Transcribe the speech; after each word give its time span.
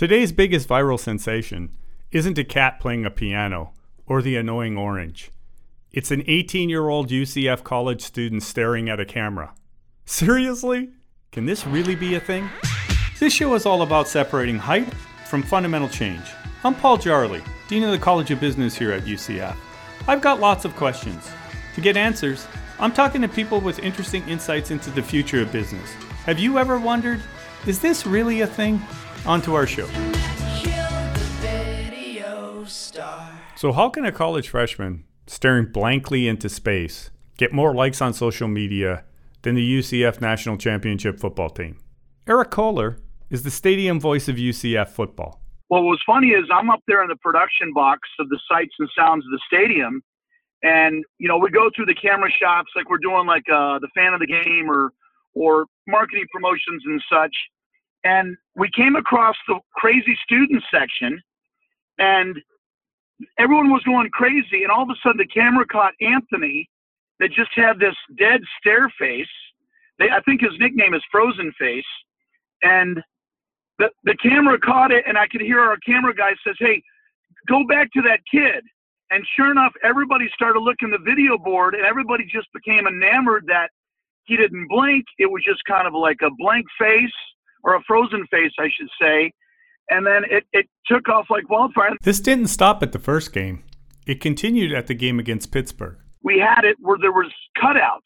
Today's 0.00 0.32
biggest 0.32 0.66
viral 0.66 0.98
sensation 0.98 1.76
isn't 2.10 2.38
a 2.38 2.42
cat 2.42 2.80
playing 2.80 3.04
a 3.04 3.10
piano 3.10 3.74
or 4.06 4.22
the 4.22 4.34
annoying 4.34 4.78
orange. 4.78 5.30
It's 5.92 6.10
an 6.10 6.24
18 6.26 6.70
year 6.70 6.88
old 6.88 7.10
UCF 7.10 7.62
college 7.64 8.00
student 8.00 8.42
staring 8.42 8.88
at 8.88 8.98
a 8.98 9.04
camera. 9.04 9.52
Seriously? 10.06 10.88
Can 11.32 11.44
this 11.44 11.66
really 11.66 11.94
be 11.96 12.14
a 12.14 12.20
thing? 12.20 12.48
This 13.18 13.34
show 13.34 13.54
is 13.54 13.66
all 13.66 13.82
about 13.82 14.08
separating 14.08 14.56
hype 14.56 14.90
from 15.26 15.42
fundamental 15.42 15.90
change. 15.90 16.24
I'm 16.64 16.74
Paul 16.74 16.96
Jarley, 16.96 17.46
Dean 17.68 17.82
of 17.82 17.90
the 17.90 17.98
College 17.98 18.30
of 18.30 18.40
Business 18.40 18.74
here 18.74 18.92
at 18.92 19.02
UCF. 19.02 19.54
I've 20.08 20.22
got 20.22 20.40
lots 20.40 20.64
of 20.64 20.74
questions. 20.76 21.30
To 21.74 21.82
get 21.82 21.98
answers, 21.98 22.46
I'm 22.78 22.94
talking 22.94 23.20
to 23.20 23.28
people 23.28 23.60
with 23.60 23.78
interesting 23.80 24.26
insights 24.26 24.70
into 24.70 24.88
the 24.92 25.02
future 25.02 25.42
of 25.42 25.52
business. 25.52 25.92
Have 26.24 26.38
you 26.38 26.56
ever 26.56 26.78
wondered, 26.78 27.20
is 27.66 27.80
this 27.80 28.06
really 28.06 28.40
a 28.40 28.46
thing? 28.46 28.80
On 29.26 29.40
to 29.42 29.54
our 29.54 29.66
show. 29.66 29.86
So, 33.60 33.72
how 33.72 33.90
can 33.90 34.04
a 34.04 34.12
college 34.12 34.48
freshman 34.48 35.04
staring 35.26 35.66
blankly 35.66 36.26
into 36.26 36.48
space 36.48 37.10
get 37.36 37.52
more 37.52 37.74
likes 37.74 38.00
on 38.00 38.14
social 38.14 38.48
media 38.48 39.04
than 39.42 39.54
the 39.54 39.78
UCF 39.78 40.20
national 40.20 40.56
championship 40.56 41.20
football 41.20 41.50
team? 41.50 41.78
Eric 42.26 42.50
Kohler 42.50 42.96
is 43.28 43.42
the 43.42 43.50
stadium 43.50 44.00
voice 44.00 44.28
of 44.28 44.36
UCF 44.36 44.88
football. 44.88 45.40
Well, 45.68 45.84
what's 45.84 46.02
funny 46.06 46.28
is 46.28 46.44
I'm 46.52 46.70
up 46.70 46.80
there 46.88 47.02
in 47.02 47.08
the 47.08 47.16
production 47.16 47.72
box 47.74 48.00
of 48.18 48.28
the 48.28 48.38
sights 48.50 48.74
and 48.78 48.88
sounds 48.98 49.24
of 49.26 49.30
the 49.30 49.40
stadium, 49.46 50.02
and 50.62 51.04
you 51.18 51.28
know 51.28 51.38
we 51.38 51.50
go 51.50 51.70
through 51.76 51.86
the 51.86 51.94
camera 51.94 52.30
shots 52.30 52.70
like 52.74 52.88
we're 52.88 52.98
doing 52.98 53.26
like 53.26 53.44
uh, 53.52 53.78
the 53.78 53.88
fan 53.94 54.14
of 54.14 54.20
the 54.20 54.26
game 54.26 54.70
or 54.70 54.90
or 55.34 55.66
marketing 55.86 56.24
promotions 56.32 56.82
and 56.86 57.02
such. 57.12 57.34
And 58.04 58.36
we 58.56 58.70
came 58.74 58.96
across 58.96 59.36
the 59.46 59.58
crazy 59.74 60.16
student 60.24 60.62
section, 60.72 61.20
and 61.98 62.36
everyone 63.38 63.70
was 63.70 63.82
going 63.84 64.08
crazy. 64.10 64.62
And 64.62 64.70
all 64.70 64.82
of 64.82 64.90
a 64.90 64.98
sudden, 65.02 65.18
the 65.18 65.26
camera 65.26 65.66
caught 65.66 65.92
Anthony 66.00 66.68
that 67.18 67.28
just 67.28 67.50
had 67.54 67.78
this 67.78 67.96
dead 68.18 68.40
stare 68.58 68.90
face. 68.98 69.28
They, 69.98 70.06
I 70.06 70.20
think 70.24 70.40
his 70.40 70.58
nickname 70.58 70.94
is 70.94 71.02
Frozen 71.12 71.52
Face. 71.58 71.84
And 72.62 73.02
the, 73.78 73.90
the 74.04 74.16
camera 74.22 74.58
caught 74.58 74.92
it, 74.92 75.04
and 75.06 75.18
I 75.18 75.26
could 75.28 75.42
hear 75.42 75.60
our 75.60 75.76
camera 75.78 76.14
guy 76.14 76.32
says, 76.46 76.56
Hey, 76.58 76.82
go 77.48 77.64
back 77.68 77.92
to 77.92 78.02
that 78.02 78.20
kid. 78.30 78.64
And 79.10 79.24
sure 79.36 79.50
enough, 79.50 79.72
everybody 79.82 80.30
started 80.34 80.60
looking 80.60 80.90
the 80.90 80.98
video 81.04 81.36
board, 81.36 81.74
and 81.74 81.84
everybody 81.84 82.24
just 82.24 82.46
became 82.54 82.86
enamored 82.86 83.44
that 83.48 83.68
he 84.24 84.36
didn't 84.36 84.68
blink. 84.68 85.04
It 85.18 85.26
was 85.26 85.42
just 85.44 85.64
kind 85.64 85.86
of 85.86 85.94
like 85.94 86.18
a 86.22 86.30
blank 86.38 86.64
face 86.78 87.12
or 87.62 87.74
a 87.74 87.82
frozen 87.86 88.26
face, 88.30 88.52
I 88.58 88.68
should 88.76 88.88
say. 89.00 89.32
And 89.88 90.06
then 90.06 90.22
it, 90.30 90.44
it 90.52 90.66
took 90.86 91.08
off 91.08 91.26
like 91.30 91.48
wildfire. 91.50 91.90
This 92.02 92.20
didn't 92.20 92.46
stop 92.46 92.82
at 92.82 92.92
the 92.92 92.98
first 92.98 93.32
game. 93.32 93.64
It 94.06 94.20
continued 94.20 94.72
at 94.72 94.86
the 94.86 94.94
game 94.94 95.18
against 95.18 95.52
Pittsburgh. 95.52 95.96
We 96.22 96.38
had 96.38 96.64
it 96.64 96.76
where 96.80 96.98
there 97.00 97.12
was 97.12 97.32
cutouts 97.58 98.00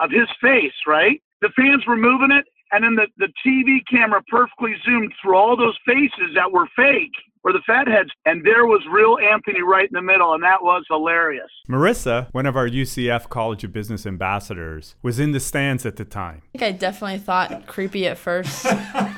of 0.00 0.10
his 0.10 0.28
face, 0.40 0.74
right? 0.86 1.22
The 1.40 1.50
fans 1.56 1.84
were 1.86 1.96
moving 1.96 2.30
it, 2.32 2.44
and 2.72 2.84
then 2.84 2.96
the, 2.96 3.06
the 3.18 3.32
TV 3.46 3.78
camera 3.90 4.22
perfectly 4.28 4.74
zoomed 4.84 5.12
through 5.20 5.36
all 5.36 5.56
those 5.56 5.78
faces 5.86 6.34
that 6.34 6.50
were 6.50 6.66
fake 6.74 7.12
were 7.44 7.52
the 7.52 7.62
fatheads, 7.66 8.10
and 8.24 8.44
there 8.44 8.66
was 8.66 8.80
real 8.90 9.18
Anthony 9.18 9.62
right 9.62 9.88
in 9.88 9.92
the 9.92 10.02
middle, 10.02 10.34
and 10.34 10.42
that 10.42 10.62
was 10.62 10.84
hilarious. 10.88 11.50
Marissa, 11.68 12.28
one 12.32 12.46
of 12.46 12.56
our 12.56 12.68
UCF 12.68 13.28
College 13.28 13.64
of 13.64 13.72
Business 13.72 14.06
ambassadors, 14.06 14.94
was 15.02 15.18
in 15.18 15.32
the 15.32 15.40
stands 15.40 15.84
at 15.84 15.96
the 15.96 16.04
time. 16.04 16.42
I 16.54 16.58
think 16.58 16.74
I 16.74 16.76
definitely 16.76 17.18
thought 17.18 17.66
creepy 17.66 18.06
at 18.06 18.18
first, 18.18 18.66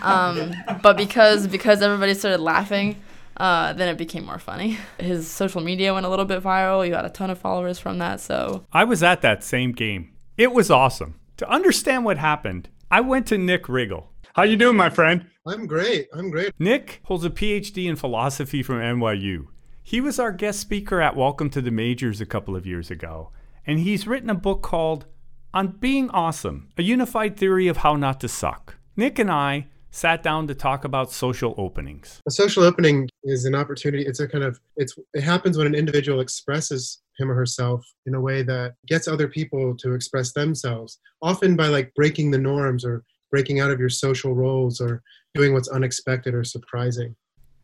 um, 0.03 0.55
but 0.83 0.97
because 0.97 1.47
because 1.47 1.83
everybody 1.83 2.15
started 2.15 2.41
laughing, 2.41 2.97
uh, 3.37 3.73
then 3.73 3.89
it 3.89 3.99
became 3.99 4.25
more 4.25 4.39
funny. 4.39 4.79
His 4.99 5.29
social 5.29 5.61
media 5.61 5.93
went 5.93 6.07
a 6.07 6.09
little 6.09 6.25
bit 6.25 6.43
viral. 6.43 6.85
You 6.85 6.93
got 6.93 7.05
a 7.05 7.11
ton 7.11 7.31
of 7.31 7.39
followers 7.39 7.79
from 7.79 7.99
that. 7.99 8.21
So 8.21 8.65
I 8.73 8.85
was 8.85 9.03
at 9.03 9.23
that 9.23 9.43
same 9.43 9.73
game. 9.73 10.11
It 10.37 10.53
was 10.53 10.71
awesome. 10.71 11.21
To 11.39 11.51
understand 11.51 12.05
what 12.05 12.19
happened, 12.19 12.69
I 12.91 13.01
went 13.01 13.27
to 13.29 13.39
Nick 13.39 13.65
Riggle. 13.65 14.07
How 14.35 14.45
you 14.45 14.57
doing, 14.57 14.77
my 14.77 14.91
friend? 14.91 15.27
I'm 15.47 15.67
great. 15.67 16.09
I'm 16.15 16.31
great. 16.31 16.53
Nick 16.59 17.03
holds 17.05 17.23
a 17.23 17.29
PhD 17.29 17.87
in 17.87 17.97
philosophy 17.97 18.63
from 18.63 18.77
NYU. 18.77 19.49
He 19.83 20.01
was 20.01 20.19
our 20.19 20.33
guest 20.33 20.59
speaker 20.59 21.03
at 21.03 21.17
Welcome 21.17 21.51
to 21.51 21.61
the 21.61 21.71
Majors 21.71 22.23
a 22.23 22.27
couple 22.27 22.57
of 22.57 22.67
years 22.67 22.91
ago, 22.91 23.29
and 23.67 23.79
he's 23.79 24.07
written 24.07 24.31
a 24.31 24.35
book 24.35 24.63
called 24.63 25.05
On 25.53 25.67
Being 25.67 26.09
Awesome 26.09 26.71
A 26.79 26.83
Unified 26.83 27.37
Theory 27.37 27.69
of 27.69 27.79
How 27.79 27.95
Not 27.95 28.21
to 28.21 28.29
Suck. 28.29 28.79
Nick 28.97 29.19
and 29.19 29.31
I 29.31 29.67
sat 29.91 30.23
down 30.23 30.47
to 30.47 30.55
talk 30.55 30.83
about 30.83 31.13
social 31.13 31.55
openings. 31.59 32.23
A 32.27 32.31
social 32.31 32.63
opening 32.63 33.07
is 33.25 33.45
an 33.45 33.55
opportunity. 33.55 34.07
It's 34.07 34.21
a 34.21 34.27
kind 34.27 34.45
of 34.45 34.59
it's 34.79 34.97
it 35.13 35.21
happens 35.21 35.59
when 35.59 35.67
an 35.67 35.75
individual 35.75 36.21
expresses 36.21 37.03
him 37.19 37.31
or 37.31 37.35
herself 37.35 37.85
in 38.07 38.15
a 38.15 38.21
way 38.21 38.43
that 38.45 38.77
gets 38.87 39.09
other 39.09 39.29
people 39.29 39.77
to 39.77 39.93
express 39.93 40.33
themselves, 40.33 41.01
often 41.21 41.55
by 41.55 41.67
like 41.67 41.93
breaking 41.95 42.31
the 42.31 42.39
norms 42.39 42.83
or 42.83 43.05
breaking 43.31 43.61
out 43.61 43.71
of 43.71 43.81
your 43.81 43.91
social 43.91 44.33
roles 44.33 44.81
or 44.81 45.03
doing 45.35 45.53
what's 45.53 45.69
unexpected 45.69 46.35
or 46.35 46.45
surprising. 46.45 47.15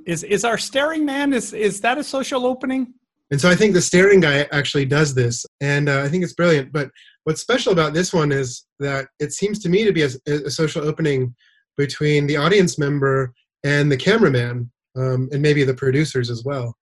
Is 0.06 0.24
is 0.24 0.44
our 0.44 0.58
staring 0.58 1.04
man 1.04 1.32
is 1.32 1.52
is 1.52 1.80
that 1.82 1.98
a 1.98 2.04
social 2.04 2.46
opening? 2.46 2.94
And 3.30 3.40
so 3.40 3.48
I 3.48 3.54
think 3.54 3.74
the 3.74 3.80
staring 3.80 4.18
guy 4.20 4.48
actually 4.50 4.86
does 4.86 5.14
this, 5.14 5.46
and 5.60 5.88
uh, 5.88 6.02
I 6.02 6.08
think 6.08 6.24
it's 6.24 6.32
brilliant. 6.32 6.72
But 6.72 6.90
what's 7.24 7.40
special 7.40 7.72
about 7.72 7.94
this 7.94 8.12
one 8.12 8.32
is 8.32 8.66
that 8.80 9.06
it 9.20 9.32
seems 9.32 9.60
to 9.60 9.68
me 9.68 9.84
to 9.84 9.92
be 9.92 10.02
a, 10.02 10.08
a 10.26 10.50
social 10.50 10.82
opening 10.82 11.34
between 11.76 12.26
the 12.26 12.36
audience 12.36 12.78
member 12.78 13.32
and 13.62 13.90
the 13.90 13.96
cameraman, 13.96 14.70
um, 14.96 15.28
and 15.32 15.40
maybe 15.40 15.62
the 15.62 15.74
producers 15.74 16.28
as 16.28 16.42
well. 16.44 16.74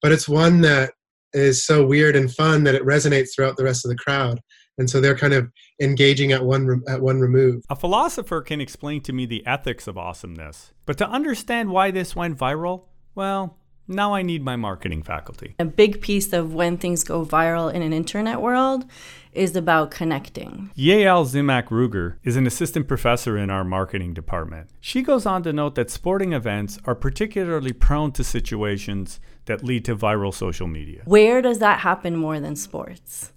But 0.00 0.10
it's 0.10 0.28
one 0.28 0.60
that 0.62 0.92
is 1.34 1.62
so 1.62 1.86
weird 1.86 2.16
and 2.16 2.32
fun 2.34 2.64
that 2.64 2.74
it 2.74 2.84
resonates 2.84 3.34
throughout 3.34 3.56
the 3.56 3.64
rest 3.64 3.84
of 3.84 3.90
the 3.90 3.96
crowd 3.96 4.40
and 4.82 4.90
so 4.90 5.00
they're 5.00 5.16
kind 5.16 5.32
of 5.32 5.48
engaging 5.80 6.32
at 6.32 6.44
one 6.44 6.82
at 6.88 7.00
one 7.00 7.20
remove. 7.20 7.62
A 7.70 7.76
philosopher 7.76 8.42
can 8.42 8.60
explain 8.60 9.00
to 9.02 9.12
me 9.12 9.26
the 9.26 9.46
ethics 9.46 9.86
of 9.86 9.96
awesomeness, 9.96 10.72
but 10.86 10.98
to 10.98 11.08
understand 11.08 11.70
why 11.70 11.92
this 11.92 12.16
went 12.16 12.36
viral, 12.36 12.86
well, 13.14 13.56
now 13.86 14.12
I 14.12 14.22
need 14.22 14.42
my 14.42 14.56
marketing 14.56 15.04
faculty. 15.04 15.54
A 15.60 15.64
big 15.64 16.00
piece 16.00 16.32
of 16.32 16.52
when 16.52 16.78
things 16.78 17.04
go 17.04 17.24
viral 17.24 17.72
in 17.72 17.80
an 17.80 17.92
internet 17.92 18.40
world 18.40 18.84
is 19.32 19.54
about 19.54 19.92
connecting. 19.92 20.70
Yael 20.76 21.24
Zemack-Rugar 21.24 22.16
is 22.24 22.36
an 22.36 22.46
assistant 22.46 22.88
professor 22.88 23.38
in 23.38 23.50
our 23.50 23.64
marketing 23.64 24.14
department. 24.14 24.68
She 24.80 25.02
goes 25.02 25.26
on 25.26 25.44
to 25.44 25.52
note 25.52 25.76
that 25.76 25.90
sporting 25.90 26.32
events 26.32 26.78
are 26.84 26.94
particularly 26.94 27.72
prone 27.72 28.12
to 28.12 28.24
situations 28.24 29.20
that 29.46 29.64
lead 29.64 29.84
to 29.84 29.96
viral 29.96 30.34
social 30.34 30.66
media. 30.66 31.02
Where 31.04 31.40
does 31.40 31.60
that 31.60 31.80
happen 31.80 32.16
more 32.16 32.40
than 32.40 32.56
sports? 32.56 33.32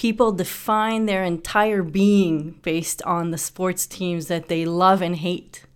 People 0.00 0.32
define 0.32 1.04
their 1.04 1.22
entire 1.22 1.82
being 1.82 2.52
based 2.62 3.02
on 3.02 3.32
the 3.32 3.36
sports 3.36 3.86
teams 3.86 4.28
that 4.28 4.48
they 4.48 4.64
love 4.64 5.02
and 5.02 5.16
hate. 5.16 5.66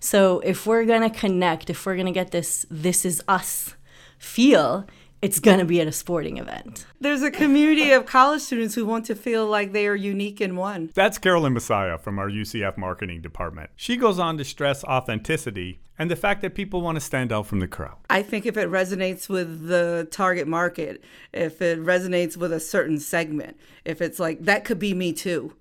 So 0.00 0.40
if 0.40 0.66
we're 0.66 0.84
going 0.84 1.08
to 1.08 1.16
connect, 1.16 1.70
if 1.70 1.86
we're 1.86 1.94
going 1.94 2.06
to 2.06 2.12
get 2.12 2.32
this 2.32 2.66
this 2.68 3.04
is 3.04 3.22
us 3.28 3.76
feel, 4.18 4.84
it's 5.20 5.40
going 5.40 5.58
to 5.58 5.64
be 5.64 5.80
at 5.80 5.86
a 5.86 5.92
sporting 5.92 6.36
event. 6.36 6.86
There's 7.00 7.22
a 7.22 7.30
community 7.30 7.90
of 7.90 8.06
college 8.06 8.42
students 8.42 8.74
who 8.74 8.86
want 8.86 9.06
to 9.06 9.14
feel 9.14 9.46
like 9.46 9.72
they 9.72 9.86
are 9.86 9.94
unique 9.94 10.40
in 10.40 10.56
one. 10.56 10.90
That's 10.94 11.18
Carolyn 11.18 11.54
Massiah 11.54 12.00
from 12.00 12.18
our 12.18 12.28
UCF 12.28 12.76
marketing 12.76 13.20
department. 13.20 13.70
She 13.76 13.96
goes 13.96 14.18
on 14.18 14.38
to 14.38 14.44
stress 14.44 14.84
authenticity 14.84 15.80
and 15.98 16.10
the 16.10 16.16
fact 16.16 16.42
that 16.42 16.54
people 16.54 16.80
want 16.80 16.96
to 16.96 17.00
stand 17.00 17.32
out 17.32 17.46
from 17.46 17.58
the 17.58 17.66
crowd. 17.66 17.96
I 18.08 18.22
think 18.22 18.46
if 18.46 18.56
it 18.56 18.70
resonates 18.70 19.28
with 19.28 19.66
the 19.66 20.06
target 20.10 20.46
market, 20.46 21.02
if 21.32 21.60
it 21.60 21.80
resonates 21.80 22.36
with 22.36 22.52
a 22.52 22.60
certain 22.60 23.00
segment, 23.00 23.56
if 23.84 24.00
it's 24.00 24.20
like, 24.20 24.44
that 24.44 24.64
could 24.64 24.78
be 24.78 24.94
me 24.94 25.12
too. 25.12 25.54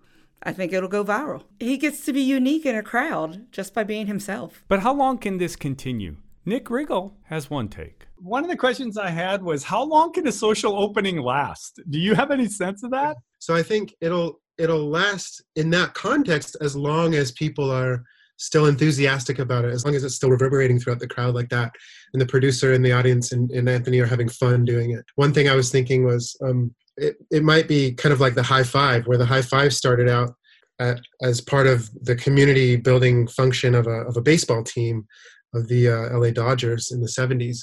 I 0.43 0.53
think 0.53 0.71
it'll 0.71 0.87
go 0.87 1.03
viral. 1.03 1.43
He 1.59 1.77
gets 1.77 2.05
to 2.05 2.13
be 2.13 2.21
unique 2.21 2.65
in 2.65 2.75
a 2.75 2.83
crowd 2.83 3.51
just 3.51 3.73
by 3.73 3.83
being 3.83 4.05
himself. 4.05 4.63
But 4.67 4.81
how 4.81 4.93
long 4.93 5.17
can 5.17 5.39
this 5.39 5.55
continue? 5.55 6.17
Nick 6.47 6.67
Riggle 6.67 7.11
has 7.25 7.49
one 7.49 7.67
take. 7.67 8.07
One 8.15 8.45
of 8.45 8.49
the 8.49 8.55
questions 8.55 8.97
I 8.97 9.09
had 9.09 9.43
was 9.43 9.65
how 9.65 9.83
long 9.83 10.13
can 10.13 10.25
a 10.27 10.31
social 10.31 10.79
opening 10.79 11.21
last? 11.21 11.81
Do 11.89 11.99
you 11.99 12.15
have 12.15 12.31
any 12.31 12.47
sense 12.47 12.83
of 12.83 12.91
that? 12.91 13.17
So 13.39 13.53
I 13.53 13.61
think 13.61 13.93
it'll 13.99 14.39
it'll 14.57 14.89
last 14.89 15.43
in 15.57 15.69
that 15.71 15.93
context 15.93 16.55
as 16.61 16.73
long 16.73 17.15
as 17.15 17.33
people 17.33 17.69
are 17.69 18.01
still 18.37 18.67
enthusiastic 18.67 19.39
about 19.39 19.65
it, 19.65 19.73
as 19.73 19.83
long 19.83 19.93
as 19.93 20.05
it's 20.05 20.15
still 20.15 20.29
reverberating 20.29 20.79
throughout 20.79 20.99
the 20.99 21.07
crowd 21.07 21.35
like 21.35 21.49
that, 21.49 21.73
and 22.13 22.21
the 22.21 22.25
producer 22.25 22.71
and 22.71 22.85
the 22.85 22.93
audience 22.93 23.33
and, 23.33 23.51
and 23.51 23.67
Anthony 23.67 23.99
are 23.99 24.05
having 24.05 24.29
fun 24.29 24.63
doing 24.63 24.91
it. 24.91 25.03
One 25.15 25.33
thing 25.33 25.49
I 25.49 25.55
was 25.55 25.69
thinking 25.69 26.05
was 26.05 26.33
um, 26.41 26.73
it, 26.95 27.17
it 27.29 27.43
might 27.43 27.67
be 27.67 27.91
kind 27.91 28.13
of 28.13 28.21
like 28.21 28.35
the 28.35 28.41
high 28.43 28.63
five, 28.63 29.05
where 29.05 29.17
the 29.17 29.25
high 29.25 29.41
five 29.41 29.73
started 29.73 30.07
out 30.07 30.33
at, 30.79 31.01
as 31.21 31.41
part 31.41 31.67
of 31.67 31.89
the 32.05 32.15
community 32.15 32.77
building 32.77 33.27
function 33.27 33.75
of 33.75 33.85
a, 33.85 34.05
of 34.05 34.15
a 34.15 34.21
baseball 34.21 34.63
team 34.63 35.05
of 35.53 35.67
the 35.67 35.89
uh, 35.89 36.17
LA 36.17 36.31
Dodgers 36.31 36.91
in 36.91 37.01
the 37.01 37.07
70s 37.07 37.59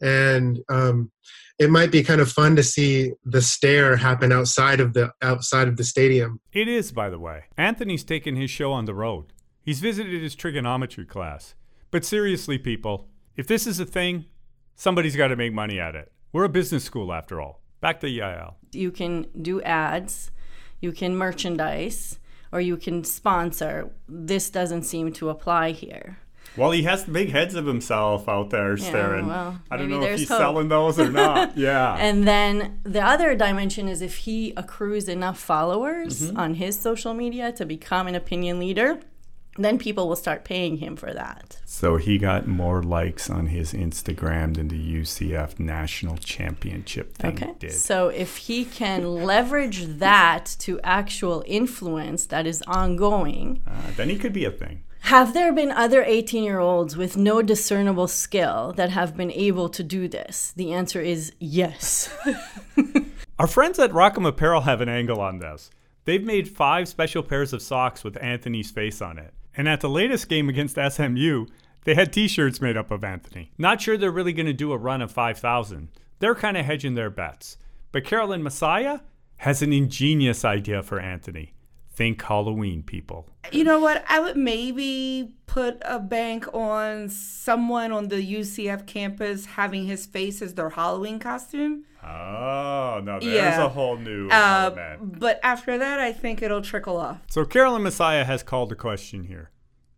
and 0.00 0.60
um, 0.68 1.10
it 1.58 1.70
might 1.70 1.90
be 1.90 2.02
kind 2.02 2.20
of 2.20 2.30
fun 2.30 2.56
to 2.56 2.62
see 2.62 3.12
the 3.24 3.42
stare 3.42 3.96
happen 3.96 4.32
outside 4.32 4.80
of 4.80 4.94
the 4.94 5.12
outside 5.22 5.68
of 5.68 5.76
the 5.76 5.84
stadium. 5.84 6.40
It 6.52 6.68
is, 6.68 6.92
by 6.92 7.10
the 7.10 7.18
way. 7.18 7.44
Anthony's 7.56 8.04
taken 8.04 8.36
his 8.36 8.50
show 8.50 8.72
on 8.72 8.84
the 8.84 8.94
road. 8.94 9.32
He's 9.62 9.80
visited 9.80 10.22
his 10.22 10.34
trigonometry 10.34 11.04
class. 11.04 11.54
But 11.90 12.04
seriously, 12.04 12.58
people, 12.58 13.08
If 13.36 13.46
this 13.46 13.66
is 13.66 13.80
a 13.80 13.86
thing, 13.86 14.26
somebody's 14.74 15.16
got 15.16 15.28
to 15.28 15.36
make 15.36 15.52
money 15.52 15.78
at 15.78 15.94
it. 15.94 16.12
We're 16.32 16.44
a 16.44 16.48
business 16.48 16.84
school 16.84 17.12
after 17.12 17.40
all. 17.40 17.60
Back 17.80 18.00
to 18.00 18.06
Yael. 18.06 18.54
You 18.72 18.90
can 18.90 19.26
do 19.40 19.62
ads, 19.62 20.30
you 20.80 20.92
can 20.92 21.16
merchandise, 21.16 22.18
or 22.52 22.60
you 22.60 22.76
can 22.76 23.04
sponsor. 23.04 23.90
This 24.08 24.50
doesn't 24.50 24.82
seem 24.82 25.12
to 25.14 25.28
apply 25.28 25.70
here. 25.70 26.18
Well, 26.56 26.72
he 26.72 26.82
has 26.82 27.04
big 27.04 27.30
heads 27.30 27.54
of 27.54 27.66
himself 27.66 28.28
out 28.28 28.50
there 28.50 28.76
staring. 28.76 29.26
well, 29.28 29.60
I 29.70 29.76
don't 29.76 29.88
know 29.90 30.02
if 30.02 30.18
he's 30.18 30.28
hope. 30.28 30.38
selling 30.38 30.68
those 30.68 30.98
or 30.98 31.10
not. 31.10 31.56
yeah. 31.68 31.94
And 31.96 32.26
then 32.26 32.80
the 32.82 33.00
other 33.04 33.34
dimension 33.36 33.88
is 33.88 34.02
if 34.02 34.16
he 34.18 34.52
accrues 34.56 35.08
enough 35.08 35.38
followers 35.38 36.20
Mm-hmm. 36.22 36.36
on 36.38 36.54
his 36.54 36.78
social 36.78 37.14
media 37.14 37.52
to 37.52 37.64
become 37.64 38.08
an 38.08 38.14
opinion 38.16 38.58
leader, 38.58 38.98
then 39.56 39.76
people 39.78 40.08
will 40.08 40.16
start 40.16 40.44
paying 40.44 40.78
him 40.78 40.94
for 40.96 41.12
that. 41.12 41.58
so 41.64 41.96
he 41.96 42.16
got 42.18 42.46
more 42.46 42.80
likes 42.82 43.28
on 43.28 43.46
his 43.48 43.72
Instagram 43.72 44.54
than 44.56 44.68
the 44.68 44.78
UCF 45.00 45.58
national 45.58 46.16
championship 46.16 47.14
thing 47.16 47.34
Okay. 47.34 47.54
did. 47.58 47.72
So 47.72 48.08
if 48.08 48.36
he 48.36 48.64
can 48.64 49.24
leverage 49.24 49.84
that 49.98 50.56
to 50.60 50.80
actual 50.82 51.42
influence 51.46 52.26
that 52.26 52.46
is 52.46 52.62
ongoing, 52.68 53.60
Uh, 53.66 53.72
then 53.96 54.08
he 54.08 54.16
could 54.16 54.32
be 54.32 54.44
a 54.44 54.50
thing. 54.52 54.82
Have 55.08 55.32
there 55.32 55.54
been 55.54 55.72
other 55.72 56.02
18 56.02 56.44
year 56.44 56.58
olds 56.58 56.94
with 56.94 57.16
no 57.16 57.40
discernible 57.40 58.08
skill 58.08 58.74
that 58.76 58.90
have 58.90 59.16
been 59.16 59.32
able 59.32 59.70
to 59.70 59.82
do 59.82 60.06
this? 60.06 60.52
The 60.54 60.74
answer 60.74 61.00
is 61.00 61.32
yes. 61.38 62.14
Our 63.38 63.46
friends 63.46 63.78
at 63.78 63.94
Rock 63.94 64.18
'Em 64.18 64.26
Apparel 64.26 64.60
have 64.60 64.82
an 64.82 64.90
angle 64.90 65.18
on 65.18 65.38
this. 65.38 65.70
They've 66.04 66.22
made 66.22 66.46
five 66.46 66.88
special 66.88 67.22
pairs 67.22 67.54
of 67.54 67.62
socks 67.62 68.04
with 68.04 68.22
Anthony's 68.22 68.70
face 68.70 69.00
on 69.00 69.16
it. 69.16 69.32
And 69.56 69.66
at 69.66 69.80
the 69.80 69.88
latest 69.88 70.28
game 70.28 70.50
against 70.50 70.76
SMU, 70.76 71.46
they 71.84 71.94
had 71.94 72.12
t 72.12 72.28
shirts 72.28 72.60
made 72.60 72.76
up 72.76 72.90
of 72.90 73.02
Anthony. 73.02 73.50
Not 73.56 73.80
sure 73.80 73.96
they're 73.96 74.10
really 74.10 74.34
going 74.34 74.44
to 74.44 74.52
do 74.52 74.72
a 74.72 74.76
run 74.76 75.00
of 75.00 75.10
5,000. 75.10 75.88
They're 76.18 76.34
kind 76.34 76.58
of 76.58 76.66
hedging 76.66 76.96
their 76.96 77.08
bets. 77.08 77.56
But 77.92 78.04
Carolyn 78.04 78.42
Massiah 78.42 79.00
has 79.38 79.62
an 79.62 79.72
ingenious 79.72 80.44
idea 80.44 80.82
for 80.82 81.00
Anthony. 81.00 81.54
Think 81.98 82.22
Halloween, 82.22 82.84
people. 82.84 83.28
You 83.50 83.64
know 83.64 83.80
what? 83.80 84.04
I 84.08 84.20
would 84.20 84.36
maybe 84.36 85.34
put 85.46 85.78
a 85.84 85.98
bank 85.98 86.46
on 86.54 87.08
someone 87.08 87.90
on 87.90 88.06
the 88.06 88.22
UCF 88.22 88.86
campus 88.86 89.46
having 89.46 89.84
his 89.86 90.06
face 90.06 90.40
as 90.40 90.54
their 90.54 90.70
Halloween 90.70 91.18
costume. 91.18 91.86
Oh, 92.00 93.00
now 93.02 93.18
there's 93.18 93.24
Yeah. 93.24 93.64
a 93.64 93.68
whole 93.68 93.96
new 93.96 94.28
Uh, 94.28 94.70
element. 94.76 95.18
but 95.18 95.40
after 95.42 95.76
that, 95.76 95.98
I 95.98 96.12
think 96.12 96.40
it'll 96.40 96.62
trickle 96.62 96.98
off. 96.98 97.18
So 97.28 97.44
Carolyn 97.44 97.82
Massiah 97.82 98.24
has 98.24 98.44
called 98.44 98.70
a 98.70 98.76
question 98.76 99.24
here. 99.24 99.50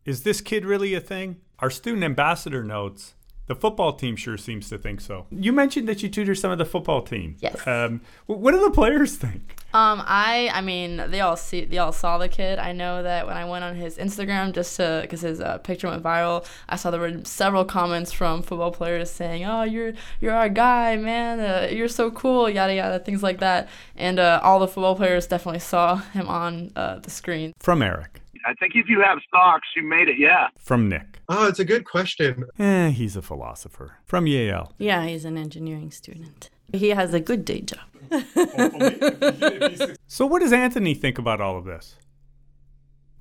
Is 0.06 0.22
this 0.22 0.40
kid 0.40 0.64
really 0.64 0.94
a 0.94 1.00
thing? 1.00 1.36
Our 1.58 1.68
student 1.68 2.02
ambassador 2.02 2.64
notes 2.64 3.14
the 3.50 3.56
football 3.56 3.92
team 3.92 4.14
sure 4.14 4.38
seems 4.38 4.68
to 4.68 4.78
think 4.78 5.00
so. 5.00 5.26
You 5.28 5.52
mentioned 5.52 5.88
that 5.88 6.04
you 6.04 6.08
tutor 6.08 6.36
some 6.36 6.52
of 6.52 6.58
the 6.58 6.64
football 6.64 7.02
team. 7.02 7.34
Yes. 7.40 7.66
Um, 7.66 8.00
what 8.26 8.52
do 8.52 8.60
the 8.60 8.70
players 8.70 9.16
think? 9.16 9.56
Um, 9.74 10.04
I, 10.06 10.52
I 10.54 10.60
mean, 10.60 10.98
they 11.10 11.20
all 11.20 11.36
see, 11.36 11.64
they 11.64 11.78
all 11.78 11.90
saw 11.90 12.16
the 12.16 12.28
kid. 12.28 12.60
I 12.60 12.70
know 12.70 13.02
that 13.02 13.26
when 13.26 13.36
I 13.36 13.44
went 13.44 13.64
on 13.64 13.74
his 13.74 13.98
Instagram, 13.98 14.52
just 14.52 14.76
to, 14.76 15.04
cause 15.10 15.22
his 15.22 15.40
uh, 15.40 15.58
picture 15.58 15.88
went 15.88 16.00
viral, 16.00 16.46
I 16.68 16.76
saw 16.76 16.92
there 16.92 17.00
were 17.00 17.24
several 17.24 17.64
comments 17.64 18.12
from 18.12 18.42
football 18.42 18.70
players 18.70 19.10
saying, 19.10 19.44
"Oh, 19.44 19.64
you're, 19.64 19.94
you're 20.20 20.34
our 20.34 20.48
guy, 20.48 20.96
man. 20.96 21.40
Uh, 21.40 21.68
you're 21.72 21.88
so 21.88 22.12
cool, 22.12 22.48
yada 22.48 22.76
yada, 22.76 23.00
things 23.00 23.20
like 23.20 23.40
that." 23.40 23.68
And 23.96 24.20
uh, 24.20 24.38
all 24.44 24.60
the 24.60 24.68
football 24.68 24.94
players 24.94 25.26
definitely 25.26 25.58
saw 25.58 25.96
him 25.96 26.28
on 26.28 26.70
uh, 26.76 27.00
the 27.00 27.10
screen. 27.10 27.52
From 27.58 27.82
Eric. 27.82 28.19
I 28.46 28.54
think 28.54 28.72
if 28.74 28.88
you 28.88 29.00
have 29.02 29.18
socks, 29.30 29.68
you 29.76 29.82
made 29.82 30.08
it. 30.08 30.18
Yeah. 30.18 30.48
From 30.58 30.88
Nick. 30.88 31.20
Oh, 31.28 31.46
it's 31.46 31.58
a 31.58 31.64
good 31.64 31.84
question. 31.84 32.44
Eh, 32.58 32.88
he's 32.90 33.16
a 33.16 33.22
philosopher. 33.22 33.98
From 34.04 34.24
Yael. 34.24 34.72
yeah, 34.78 35.04
he's 35.06 35.24
an 35.24 35.36
engineering 35.36 35.90
student. 35.90 36.50
He 36.72 36.90
has 36.90 37.12
a 37.14 37.20
good 37.20 37.44
day 37.44 37.60
job. 37.62 37.80
So 40.06 40.26
what 40.26 40.40
does 40.40 40.52
Anthony 40.52 40.94
think 40.94 41.18
about 41.18 41.40
all 41.40 41.56
of 41.56 41.64
this? 41.64 41.96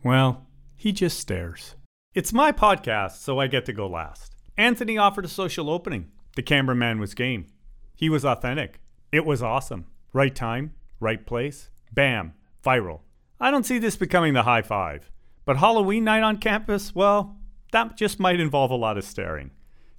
Well, 0.04 0.48
he 0.76 0.92
just 0.92 1.20
stares. 1.20 1.76
It's 2.16 2.34
my 2.34 2.52
podcast, 2.52 3.18
so 3.18 3.40
I 3.40 3.46
get 3.48 3.66
to 3.68 3.74
go 3.74 3.88
last. 3.88 4.34
Anthony 4.58 4.98
offered 4.98 5.26
a 5.26 5.30
social 5.30 5.70
opening. 5.70 6.10
The 6.36 6.42
cameraman 6.42 7.00
was 7.00 7.14
game. 7.14 7.46
He 7.96 8.10
was 8.10 8.26
authentic. 8.26 8.80
It 9.12 9.26
was 9.26 9.44
awesome. 9.44 9.86
Right 10.14 10.34
time, 10.34 10.74
right 11.00 11.26
place. 11.26 11.70
Bam, 11.94 12.34
viral. 12.66 13.02
I 13.40 13.52
don't 13.52 13.66
see 13.66 13.80
this 13.80 13.96
becoming 13.96 14.34
the 14.34 14.44
high 14.44 14.62
five. 14.62 15.12
But 15.46 15.58
Halloween 15.58 16.04
night 16.04 16.24
on 16.24 16.38
campus, 16.38 16.94
well, 16.94 17.38
that 17.72 17.98
just 17.98 18.20
might 18.20 18.40
involve 18.40 18.72
a 18.72 18.76
lot 18.76 18.98
of 18.98 19.04
staring. 19.04 19.52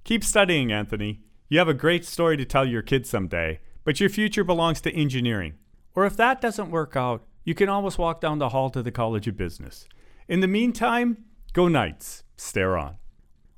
Keep 0.03 0.23
studying, 0.23 0.71
Anthony. 0.71 1.21
You 1.49 1.59
have 1.59 1.67
a 1.67 1.73
great 1.73 2.05
story 2.05 2.37
to 2.37 2.45
tell 2.45 2.65
your 2.65 2.81
kids 2.81 3.09
someday, 3.09 3.59
but 3.83 3.99
your 3.99 4.09
future 4.09 4.43
belongs 4.43 4.81
to 4.81 4.95
engineering. 4.95 5.55
Or 5.95 6.05
if 6.05 6.15
that 6.17 6.39
doesn't 6.39 6.71
work 6.71 6.95
out, 6.95 7.25
you 7.43 7.53
can 7.53 7.69
always 7.69 7.97
walk 7.97 8.21
down 8.21 8.39
the 8.39 8.49
hall 8.49 8.69
to 8.69 8.83
the 8.83 8.91
College 8.91 9.27
of 9.27 9.35
Business. 9.35 9.87
In 10.27 10.39
the 10.39 10.47
meantime, 10.47 11.25
go 11.53 11.67
Knights. 11.67 12.23
Stare 12.37 12.77
on. 12.77 12.95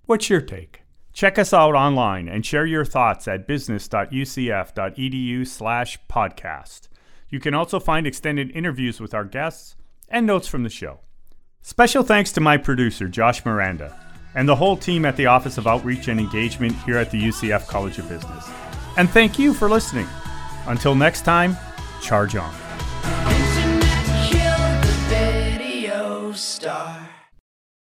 What's 0.05 0.29
your 0.29 0.41
take? 0.41 0.81
Check 1.13 1.37
us 1.37 1.53
out 1.53 1.75
online 1.75 2.27
and 2.27 2.45
share 2.45 2.65
your 2.65 2.85
thoughts 2.85 3.27
at 3.27 3.47
business.ucf.edu 3.47 5.47
slash 5.47 5.99
podcast. 6.09 6.87
You 7.33 7.39
can 7.39 7.55
also 7.55 7.79
find 7.79 8.05
extended 8.05 8.51
interviews 8.51 8.99
with 8.99 9.15
our 9.15 9.25
guests 9.25 9.75
and 10.07 10.27
notes 10.27 10.47
from 10.47 10.61
the 10.61 10.69
show. 10.69 10.99
Special 11.63 12.03
thanks 12.03 12.31
to 12.33 12.41
my 12.41 12.57
producer, 12.57 13.07
Josh 13.07 13.43
Miranda, 13.43 13.97
and 14.35 14.47
the 14.47 14.55
whole 14.55 14.77
team 14.77 15.03
at 15.03 15.17
the 15.17 15.25
Office 15.25 15.57
of 15.57 15.65
Outreach 15.65 16.07
and 16.09 16.19
Engagement 16.19 16.75
here 16.85 16.99
at 16.99 17.09
the 17.09 17.19
UCF 17.19 17.65
College 17.65 17.97
of 17.97 18.07
Business. 18.07 18.47
And 18.97 19.09
thank 19.09 19.39
you 19.39 19.55
for 19.55 19.67
listening. 19.67 20.07
Until 20.67 20.93
next 20.93 21.21
time, 21.21 21.57
charge 22.03 22.35
on. 22.35 22.62